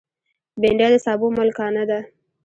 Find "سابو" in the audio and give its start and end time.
1.05-1.27